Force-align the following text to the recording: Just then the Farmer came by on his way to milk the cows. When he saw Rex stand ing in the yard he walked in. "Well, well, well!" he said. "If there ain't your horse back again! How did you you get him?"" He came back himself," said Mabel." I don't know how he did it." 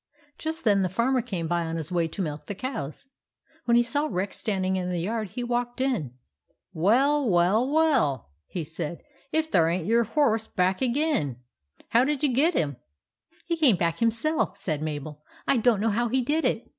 Just 0.39 0.63
then 0.63 0.81
the 0.81 0.89
Farmer 0.89 1.21
came 1.21 1.47
by 1.47 1.63
on 1.63 1.75
his 1.75 1.91
way 1.91 2.07
to 2.07 2.23
milk 2.23 2.47
the 2.47 2.55
cows. 2.55 3.07
When 3.65 3.77
he 3.77 3.83
saw 3.83 4.07
Rex 4.09 4.35
stand 4.39 4.65
ing 4.65 4.75
in 4.75 4.89
the 4.89 4.97
yard 5.01 5.27
he 5.33 5.43
walked 5.43 5.79
in. 5.79 6.15
"Well, 6.73 7.29
well, 7.29 7.69
well!" 7.69 8.31
he 8.47 8.63
said. 8.63 9.03
"If 9.31 9.51
there 9.51 9.69
ain't 9.69 9.85
your 9.85 10.05
horse 10.05 10.47
back 10.47 10.81
again! 10.81 11.35
How 11.89 12.03
did 12.03 12.23
you 12.23 12.29
you 12.29 12.35
get 12.35 12.55
him?"" 12.55 12.77
He 13.45 13.55
came 13.55 13.75
back 13.75 13.99
himself," 13.99 14.57
said 14.57 14.81
Mabel." 14.81 15.21
I 15.47 15.57
don't 15.57 15.79
know 15.79 15.91
how 15.91 16.09
he 16.09 16.23
did 16.23 16.45
it." 16.45 16.67